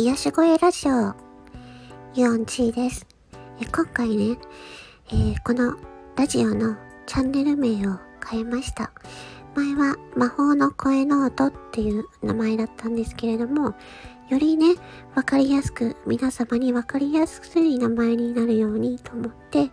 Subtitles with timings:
[0.00, 1.14] 癒し声ラジオ、
[2.14, 3.06] ユオンチーです。
[3.60, 4.38] え今回ね、
[5.10, 5.76] えーこの
[6.16, 8.92] ラジオのチャンネル名を変えました。
[9.54, 13.74] 前は魔法の声ノートっていう名前だったんですけれども、
[14.30, 14.76] よりね、
[15.14, 19.68] わかりやすく、皆様にわかりやすい名前になるようにと思って、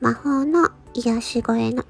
[0.00, 1.84] 魔法の癒し声の、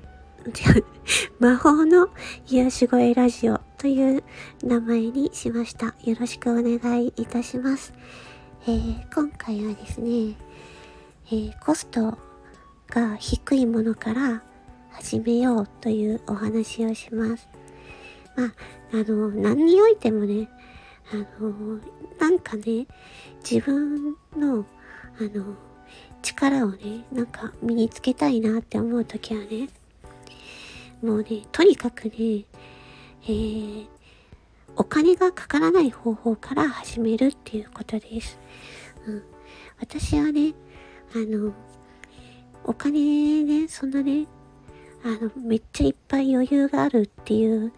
[1.39, 2.09] 魔法の
[2.49, 4.25] 癒し声ラジオという
[4.65, 5.95] 名前にしました。
[6.03, 7.93] よろしくお願いいたします。
[8.67, 10.35] えー今回はですね、
[11.27, 12.19] えーコスト
[12.89, 14.43] が低いものから
[14.91, 17.49] 始めようというお話をします。
[18.35, 18.53] まあ、
[18.95, 20.49] あの、何においてもね、
[21.13, 21.79] あの、
[22.19, 22.89] なんかね、
[23.49, 24.67] 自分の、
[25.21, 25.55] あの、
[26.21, 29.69] 力をね、なんか身につけたいなって思うときはね、
[31.01, 32.45] もうね、とにかくね、
[33.29, 33.87] えー。
[34.77, 38.39] お金がかからない方法から始めるっていうことです。
[39.07, 39.23] うん、
[39.81, 40.55] 私はね、
[41.15, 41.53] あの、
[42.65, 44.27] お金ね、そんなね、
[45.05, 47.73] あの、めっちゃいっぱい余裕があるっていう、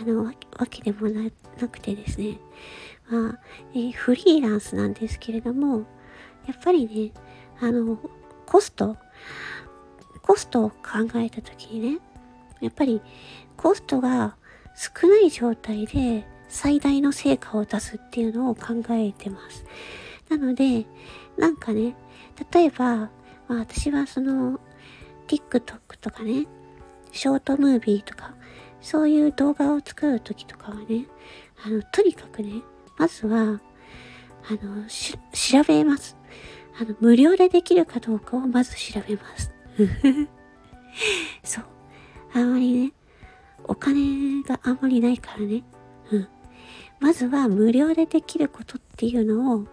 [0.00, 0.32] あの、わ
[0.70, 1.30] けでもな
[1.68, 2.38] くてですね、
[3.10, 3.38] まあ、
[3.74, 5.84] えーフリーランスなんですけれども、
[6.46, 7.12] やっぱりね、
[7.60, 7.98] あの、
[8.46, 8.96] コスト、
[10.22, 10.76] コストを考
[11.16, 11.98] えたときにね、
[12.60, 13.02] やっぱり
[13.56, 14.36] コストが
[14.74, 19.64] 少ない状態で最大の成果を出すっていうのを考えてます。
[20.28, 20.86] なので、
[21.36, 21.94] なんかね、
[22.52, 23.10] 例えば、ま
[23.50, 24.60] あ、私はその
[25.26, 26.46] TikTok とかね、
[27.12, 28.34] ショートムービーとか、
[28.80, 31.06] そういう動画を作るときとかはね、
[31.64, 32.62] あの、とにかくね、
[32.98, 36.16] まずは、あの、し、調べます。
[36.78, 39.54] あの、無料でできるかどうかをまず調べます。
[41.42, 41.64] そう。
[42.34, 42.92] あまりね、
[43.64, 45.62] お金があんまりないからね。
[46.10, 46.28] うん。
[47.00, 49.66] まずは無料でできることっていうのを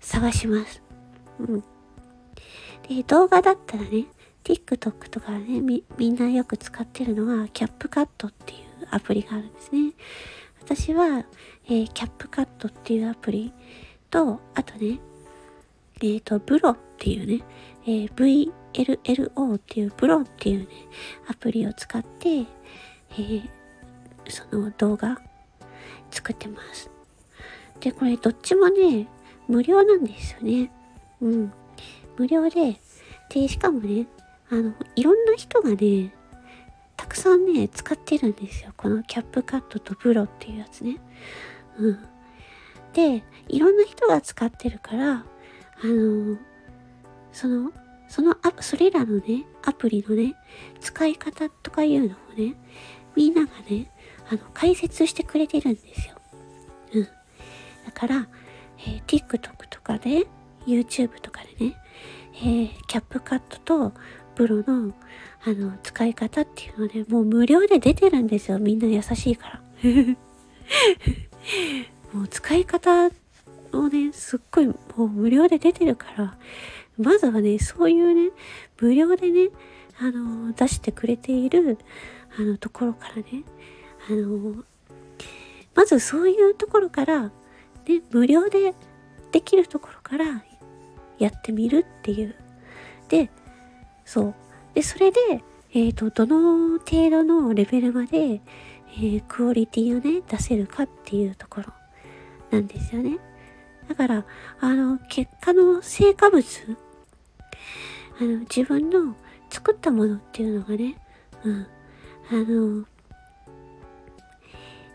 [0.00, 0.82] 探します。
[1.40, 1.64] うん。
[2.88, 4.06] で、動画だったらね、
[4.44, 9.92] TikTok とかね、み、みんなよく使ってるのは、キャップカットっていうアプリがあるんですね。
[10.62, 11.24] 私は、
[11.66, 13.52] えーキャップカットっていうアプリ
[14.10, 15.00] と、あとね、
[16.02, 17.44] えっ、と、ブロっていうね、
[17.86, 20.66] えー VLLO っていうブロっていうね、
[21.28, 22.44] アプリを使って、
[23.12, 23.56] えー
[24.28, 25.18] その動画
[26.10, 26.90] 作ってます。
[27.80, 29.06] で、これどっちもね、
[29.48, 30.70] 無料なんですよね。
[31.20, 31.52] うん。
[32.16, 32.80] 無料で、
[33.30, 34.06] で、しかもね、
[34.50, 36.12] あの、いろんな人がね、
[36.96, 38.72] たくさんね、使ってるんですよ。
[38.76, 40.98] このキャップカットとブロっていうやつね。
[41.78, 41.98] うん。
[42.92, 45.24] で、いろんな人が使ってるから、あ
[45.84, 46.38] の、
[47.32, 47.72] その、
[48.08, 50.34] そのア、それらのね、アプリのね、
[50.80, 52.54] 使い方とかいうのをね、
[53.16, 53.90] みんながね、
[54.30, 56.14] あの、解説してくれてるんですよ。
[56.94, 57.04] うん。
[57.04, 57.10] だ
[57.92, 58.28] から、
[58.78, 59.38] えー TikTok
[59.68, 60.26] とかで、
[60.66, 61.76] YouTube とかでね、
[62.34, 63.92] えーキャップカットと
[64.34, 64.92] プロの、
[65.44, 68.58] あの、使い方っていうのね、もう無料で出てるんですよ。
[68.58, 69.62] みんな優しいから。
[72.12, 73.10] もう使い方
[73.72, 76.36] をね、すっごいもう無料で出てるから、
[76.98, 78.30] まずはね、そういうね、
[78.78, 79.50] 無料でね、
[79.98, 81.78] あの、出してくれている、
[82.38, 83.44] あの、ところからね、
[84.08, 84.64] あの、
[85.74, 87.32] まずそういうところから、ね、
[88.10, 88.74] 無料で
[89.32, 90.44] できるところから
[91.18, 92.34] やってみるっていう。
[93.08, 93.30] で、
[94.04, 94.34] そう。
[94.74, 95.20] で、それで、
[95.72, 98.40] えっ、と、どの程度のレベルまで、
[98.98, 101.72] えークオリティをね、出せるかっていうところ
[102.50, 103.18] なんですよね。
[103.88, 104.24] だから、
[104.60, 106.42] あの、結果の成果物、
[108.18, 109.14] あの、自分の
[109.50, 110.96] 作ったものっていうのがね、
[111.44, 111.66] うん、
[112.30, 112.84] あの、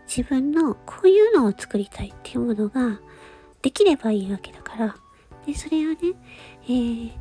[0.06, 3.00] 自分のこういうのを作りたいっていうものが
[3.62, 4.96] できればいいわけだから、
[5.46, 5.96] で、それをね、
[6.64, 7.12] えー、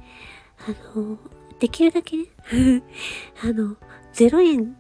[0.68, 1.18] あの、
[1.60, 2.26] できるだけね、
[3.44, 3.78] あの、
[4.14, 4.76] 0円、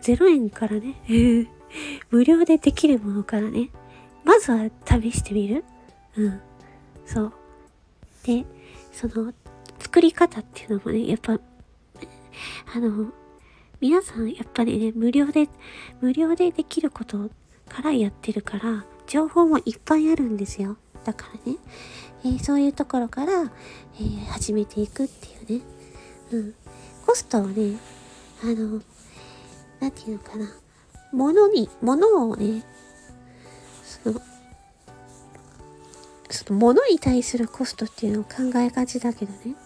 [0.00, 0.96] 0円からね、
[2.10, 3.70] 無料でできるものからね、
[4.24, 5.64] まずは試してみる。
[6.16, 6.40] うん。
[7.04, 7.32] そう。
[8.24, 8.46] で、
[8.92, 9.34] その、
[9.78, 11.32] 作り方っていうのもね、やっぱ、
[12.74, 13.12] あの、
[13.82, 15.48] 皆さんやっぱりね、無料で、
[16.00, 17.30] 無料でできること
[17.68, 20.76] からやってるから、情報もいっぱいあるんですよ。
[21.04, 21.58] だからね、
[22.24, 23.32] えーそういうところから、
[23.96, 25.64] えー始めていくっていうね。
[26.30, 26.54] うん。
[27.04, 27.76] コストはね、
[28.44, 28.80] あの、
[29.80, 30.46] なんていうのかな。
[31.12, 32.64] 物に、物をね、
[33.82, 34.20] その、
[36.30, 39.56] その物に対するコストっていうのを考えがちだけどね。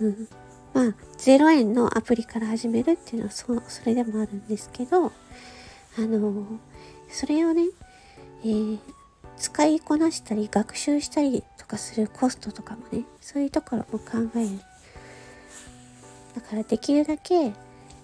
[0.00, 0.28] うん。
[0.74, 5.10] まあ、0円のアプリから始めるっていうのはそう、それでもあるんですけど、あ
[6.00, 6.46] の、
[7.08, 7.62] それをね、
[8.42, 8.78] えー
[9.36, 14.60] 使いこなしたり学習したりとかするコストとかもね、そういうところも考える。
[16.34, 17.52] だからできるだけ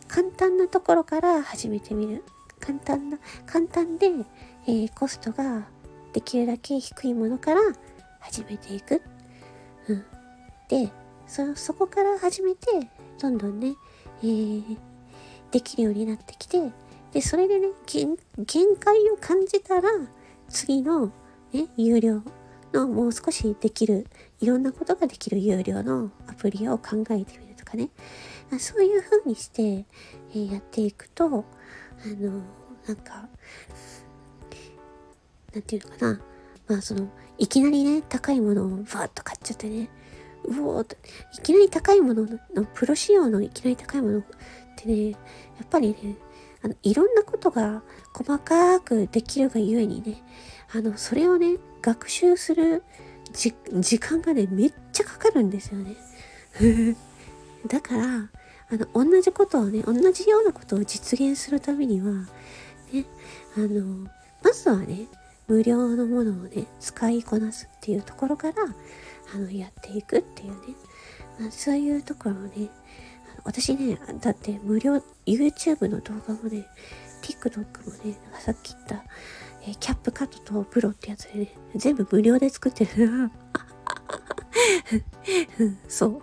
[0.09, 2.25] 簡単なところから始めてみる。
[2.59, 4.09] 簡単な、簡単で、
[4.67, 5.63] えー、コストが
[6.13, 7.61] できるだけ低いものから
[8.21, 9.01] 始めていく。
[9.89, 10.05] うん。
[10.69, 10.91] で、
[11.31, 12.67] そ、そこから始めて、
[13.21, 13.77] どんどんね、
[14.23, 14.77] えー、
[15.53, 16.73] できるようになってきて、
[17.13, 18.17] で、それでね、限
[18.77, 19.91] 界を感じたら、
[20.49, 21.13] 次の、
[21.53, 22.23] ね、有料
[22.73, 24.09] のもう少しできる、
[24.41, 27.91] いろんなことができる有料のアプリを考えてみるとかね。
[28.59, 31.31] そういう風にして、えー、やっていくと、あ
[32.09, 32.43] の、
[32.89, 33.29] なんか、
[35.55, 36.21] なんていうのかな。
[36.67, 39.89] まあその、いきなりね、高いものをバーッと買っちゃってね、
[40.45, 40.97] うおー
[41.39, 44.23] いきなり高いものの、プロ仕様のいきなり高いものっ
[44.77, 45.17] てね、や
[45.65, 46.17] っぱりね、
[46.63, 47.83] あの、いろんなことが
[48.13, 50.23] 細かくできるがゆえにね、
[50.73, 52.83] あの、それをね、学習する
[53.33, 55.97] 時間がね、めっちゃかかるんですよね。
[57.67, 58.31] だから、
[58.73, 62.13] あの、同じことをね、同じようなことを実現するためには、
[62.93, 63.05] ね、
[63.57, 64.09] あの、
[64.43, 65.07] まずはね、
[65.49, 68.55] 無料のものをね、使いこなすっていうところから、
[69.35, 70.75] あの、やっていくっていうね、
[71.39, 72.71] まあ、そういうところをね、
[73.45, 76.67] 私ね、だって無料、YouTube の動画もね、
[77.23, 79.05] TikTok もね、さっき言った、
[79.63, 83.31] えー、キャップカットとプロってやつでね、全部無料で作ってる。
[85.89, 86.23] そう。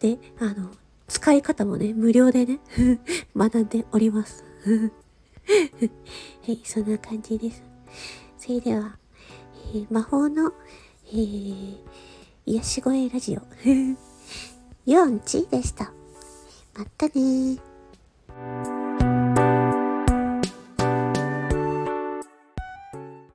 [0.00, 0.70] で、あの、
[1.08, 2.60] 使い方もね、無料でね、
[3.36, 4.44] 学んでおります。
[4.66, 7.62] はい、そんな感じです。
[8.38, 8.98] それでは、
[9.74, 10.52] えー、魔法の、
[11.12, 11.16] え、
[12.46, 13.40] 癒し声ラジオ。
[14.90, 15.92] 4ちでした。
[16.76, 17.58] またね